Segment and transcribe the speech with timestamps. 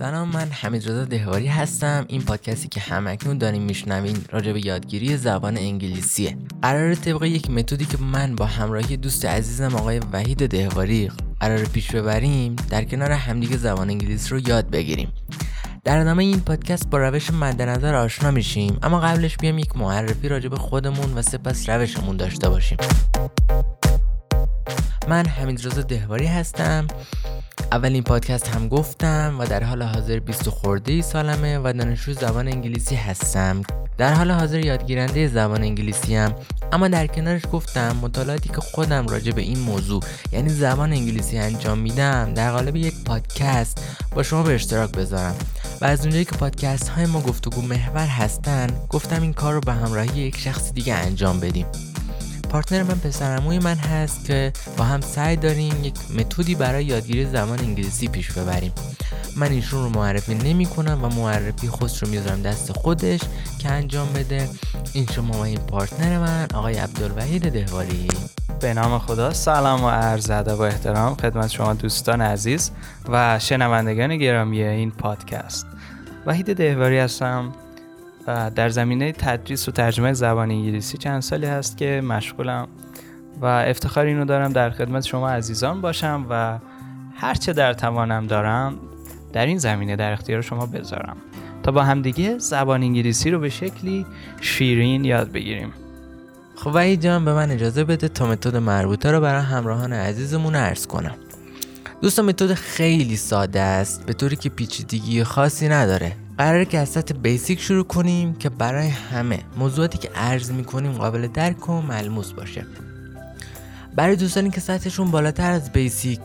[0.00, 2.04] سلام من حمید رضا دهواری هستم.
[2.08, 6.36] این پادکستی که همکنون داریم میشنوین راجع به یادگیری زبان انگلیسیه.
[6.62, 11.90] قرار طبق یک متدی که من با همراهی دوست عزیزم آقای وحید دهواری قرار پیش
[11.90, 15.12] ببریم در کنار همدیگه زبان انگلیسی رو یاد بگیریم.
[15.84, 20.28] در ادامه این پادکست با روش مد نظر آشنا میشیم اما قبلش بیام یک معرفی
[20.28, 22.78] راجع به خودمون و سپس روشمون داشته باشیم.
[25.08, 26.86] من حمید رضا دهواری هستم.
[27.72, 32.94] اولین پادکست هم گفتم و در حال حاضر 20 خورده سالمه و دانشجو زبان انگلیسی
[32.94, 33.62] هستم.
[33.98, 36.34] در حال حاضر یادگیرنده زبان انگلیسی هم
[36.72, 40.02] اما در کنارش گفتم مطالعاتی که خودم راجع به این موضوع
[40.32, 45.34] یعنی زبان انگلیسی انجام میدم در قالب یک پادکست با شما به اشتراک بذارم.
[45.80, 49.72] و از اونجایی که پادکست های ما گفتگو محور هستن گفتم این کار رو به
[49.72, 51.66] همراهی یک شخص دیگه انجام بدیم.
[52.50, 57.60] پارتنر من پسرموی من هست که با هم سعی داریم یک متدی برای یادگیری زبان
[57.60, 58.72] انگلیسی پیش ببریم.
[59.36, 63.20] من ایشون رو معرفی نمی کنم و معرفی خودش رو می‌ذارم دست خودش
[63.58, 64.48] که انجام بده.
[64.92, 68.08] این شما و این پارتنر من آقای عبدالوحید دهواری
[68.60, 72.70] به نام خدا سلام و عرض ادب و احترام خدمت شما دوستان عزیز
[73.08, 75.66] و شنوندگان گرامی این پادکست.
[76.26, 77.52] وحید دهواری هستم.
[78.50, 82.68] در زمینه تدریس و ترجمه زبان انگلیسی چند سالی هست که مشغولم
[83.40, 86.58] و افتخار اینو دارم در خدمت شما عزیزان باشم و
[87.14, 88.78] هرچه در توانم دارم
[89.32, 91.16] در این زمینه در اختیار شما بذارم
[91.62, 94.06] تا با همدیگه زبان انگلیسی رو به شکلی
[94.40, 95.72] شیرین یاد بگیریم.
[96.56, 100.86] خب وحی جان به من اجازه بده تا متد مربوطه رو برای همراهان عزیزمون عرض
[100.86, 101.14] کنم.
[102.02, 106.12] دوستان متد خیلی ساده است به طوری که پیچیدگی خاصی نداره.
[106.40, 111.26] قراره که از سطح بیسیک شروع کنیم که برای همه موضوعاتی که عرض می‌کنیم قابل
[111.26, 112.66] درک و ملموس باشه.
[113.94, 116.20] برای دوستانی که سطحشون بالاتر از بیسیک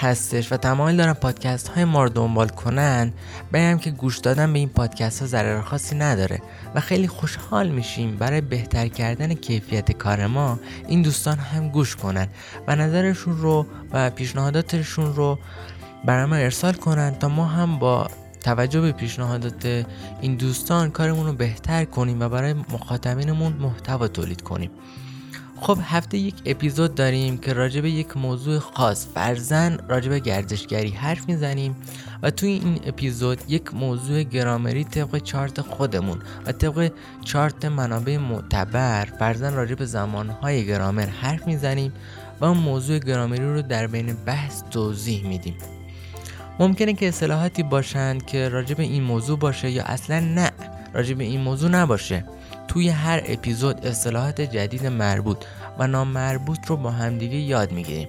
[0.00, 3.12] هستش و تمایل دارن پادکست های ما رو دنبال کنن
[3.52, 6.42] بگم که گوش دادن به این پادکست ها ضرر خاصی نداره
[6.74, 12.28] و خیلی خوشحال میشیم برای بهتر کردن کیفیت کار ما این دوستان هم گوش کنن
[12.66, 15.38] و نظرشون رو و پیشنهاداتشون رو
[16.04, 18.10] برای ما ارسال کنن تا ما هم با
[18.46, 19.86] توجه به پیشنهادات
[20.20, 24.70] این دوستان کارمون رو بهتر کنیم و برای مخاطبینمون محتوا تولید کنیم.
[25.60, 30.90] خب هفته یک اپیزود داریم که راجع به یک موضوع خاص فرزن راجع به گردشگری
[30.90, 31.76] حرف می‌زنیم
[32.22, 36.92] و توی این اپیزود یک موضوع گرامری طبق چارت خودمون و طبق
[37.24, 41.92] چارت منابع معتبر فرزن راجع به زمانهای گرامر حرف می‌زنیم
[42.40, 45.54] و اون موضوع گرامری رو در بین بحث توضیح میدیم.
[46.58, 50.50] ممکنه که اصطلاحاتی باشند که راجع به این موضوع باشه یا اصلا نه
[50.94, 52.24] راجع به این موضوع نباشه.
[52.68, 55.44] توی هر اپیزود اصطلاحات جدید مربوط
[55.78, 58.08] و نامربوط رو با همدیگه یاد می‌گیریم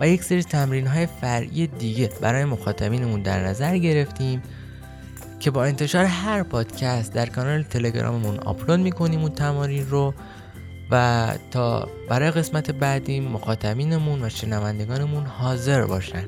[0.00, 4.42] و یک سری تمرین های فرعی دیگه برای مخاطبینمون در نظر گرفتیم
[5.40, 10.14] که با انتشار هر پادکست در کانال تلگراممون آپلود می‌کنیم اون تمارین رو
[10.90, 16.24] و تا برای قسمت بعدی مخاطبینمون و شنوندگانمون حاضر باشن.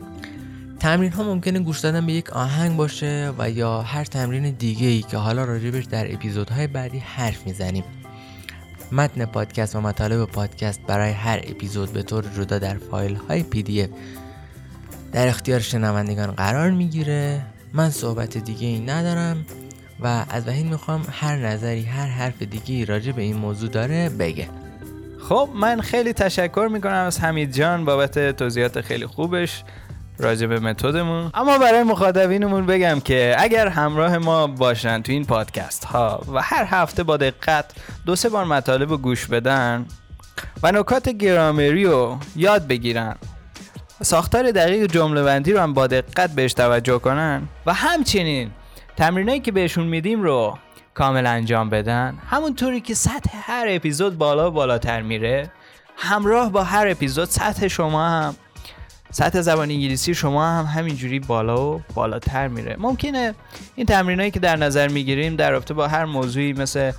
[0.83, 5.03] تمرین ها ممکنه گوش دادن به یک آهنگ باشه و یا هر تمرین دیگه ای
[5.03, 7.85] که حالا راجبش در اپیزودهای بعدی حرف می‌زنیم.
[8.93, 13.63] متن پادکست و مطالب پادکست برای هر اپیزود به طور جدا در فایل های پی
[13.63, 13.89] دی اف
[15.13, 17.43] در اختیار شنوندگان قرار می‌گیره.
[17.73, 19.47] من صحبت دیگه ای ندارم
[20.01, 24.49] و از وحید می‌خوام هر نظری هر حرف دیگه راجع به این موضوع داره بگه.
[25.29, 29.65] خب من خیلی تشکر می‌کنم از حمید جان بابت توضیحات خیلی خوبش.
[30.19, 31.31] راجع به متدمون.
[31.35, 36.65] اما برای مخاطبینمون بگم که اگر همراه ما باشن تو این پادکست ها و هر
[36.65, 37.65] هفته با دقت
[38.07, 39.87] دو سه بار مطالب رو گوش بدن
[40.63, 43.17] و نکات گرامری رو یاد بگیرن
[44.03, 48.51] ساختار دقیق جمله بندی رو هم با دقت بهش توجه کنن و همچنین
[48.97, 50.59] تمرینایی که بهشون میدیم رو
[50.95, 52.19] کامل انجام بدن.
[52.31, 55.51] همونطوری که سطح هر اپیزود بالا و بالاتر میره
[55.97, 58.35] همراه با هر اپیزود سطح شما هم
[59.13, 62.77] سطح زبان انگلیسی شما هم همینجوری بالا و بالاتر میره.
[62.79, 63.35] ممکنه
[63.75, 66.93] این تمرینایی که در نظر می‌گیریم در رابطه با هر موضوعی مثل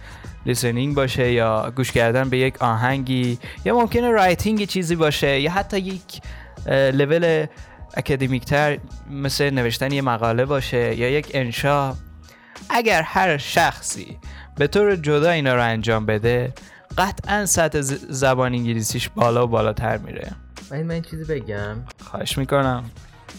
[0.46, 5.80] listening باشه یا گوش کردن به یک آهنگی یا ممکنه writing چیزی باشه یا حتی
[5.80, 6.22] یک
[6.68, 7.46] لول
[7.98, 8.78] اکادمیکتر
[9.12, 11.94] مثل نوشتن یه مقاله باشه یا یک انشا
[12.70, 14.18] اگر هر شخصی
[14.58, 16.54] به طور جدا اینا رو انجام بده
[16.98, 20.32] قطعا سطح زبان انگلیسیش بالا و بالاتر میره.
[20.72, 21.78] من من چیزی بگم.
[22.04, 22.84] خواهش می‌کنم.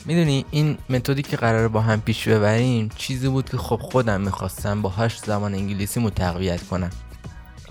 [0.05, 4.83] می‌دونی این متدی که قراره با هم پیش ببریم چیزی بود که خب خودم می‌خواستم
[4.83, 6.91] با هاش زبان انگلیسی متقویت کنم.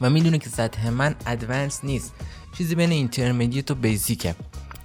[0.01, 2.13] و می‌دونی که سطح من ادوانس نیست.
[2.57, 4.35] چیزی بین intermediate و basic ه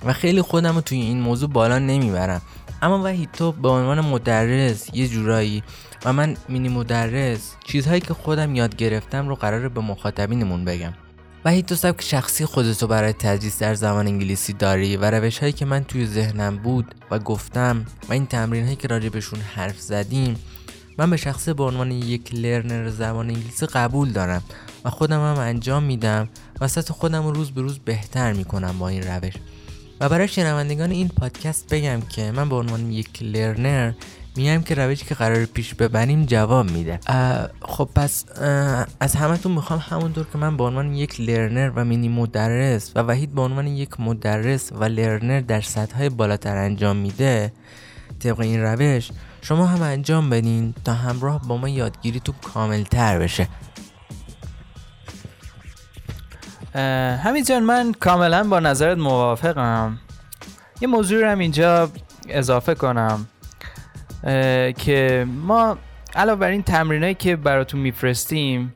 [0.05, 2.43] و خیلی خودم رو توی این موضوع بالا نمی‌برم.
[2.83, 5.63] اما وحید تو به عنوان مدرس یه جورایی
[6.05, 10.93] و من مینی مدرس چیزهایی که خودم یاد گرفتم رو قراره به مخاطبینمون بگم.
[11.49, 15.65] وحید تو سبک شخصی خودتو برای تدریس در زبان انگلیسی داری و روش هایی که
[15.65, 20.37] من توی ذهنم بود و گفتم و این تمرین هایی که راجبشون حرف زدیم
[20.99, 24.43] من به شخصه به عنوان یک learner زبان انگلیسی قبول دارم
[24.85, 26.29] و خودم هم انجام میدم
[26.61, 29.35] و سطح خودم رو روز به روز بهتر می‌کنم با این روش.
[30.01, 33.93] و برای شنوندگان این پادکست بگم که من به عنوان یک لرنر
[34.39, 37.01] میگم که روشی که قرار پیش ببریم جواب میده.
[37.63, 38.25] خب پس
[39.01, 43.35] از همتون می‌خوام همونطور که من به عنوان یک لرنر و مینی مدرس و وحید
[43.35, 47.53] به عنوان یک مدرس و لرنر در سطح های بالاتر انجام میده
[48.19, 49.11] طبق این روش
[49.43, 53.49] شما هم انجام بدین تا همراه با ما یادگیری تو کامل تر بشه
[57.25, 59.99] همین جان من کاملا با نظرت موافقم.
[60.81, 61.91] یه موضوع رو هم اینجا
[62.29, 63.27] اضافه کنم.
[64.73, 65.79] که ما
[66.15, 68.75] علاوه بر این تمرینایی که براتون میفرستیم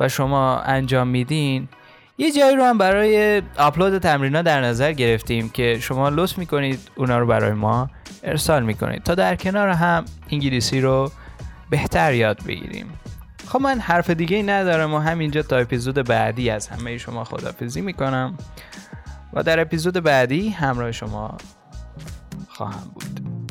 [0.00, 1.68] و شما انجام میدین
[2.18, 7.18] یه جایی رو هم برای آپلود تمرینا در نظر گرفتیم که شما لطف می‌کنید اونا
[7.18, 7.90] رو برای ما
[8.22, 11.10] ارسال می‌کنید تا در کنار هم انگلیسی رو
[11.70, 12.86] بهتر یاد بگیریم.
[13.48, 17.80] خب من حرف دیگه ای ندارم و همینجا تا اپیزود بعدی از همه شما خدافزی
[17.80, 18.38] می‌کنم
[19.32, 21.36] و در اپیزود بعدی همراه شما
[22.48, 23.07] خواهم بود.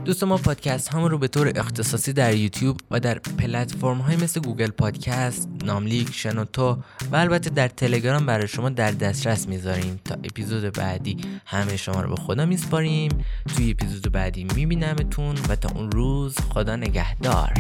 [0.07, 4.39] دوست ما پادکست همون رو به طور اختصاصی در یوتیوب و در پلتفرم های مثل
[4.39, 6.77] گوگل پادکست، ناملیک، شنوتو
[7.11, 9.99] و البته در تلگرام برای شما در دسترس می‌ذاریم.
[10.05, 13.11] تا اپیزود بعدی همه شما رو به خدا میسپاریم.
[13.55, 17.53] توی اپیزود بعدی میبینمتون و تا اون روز خدا نگهدار.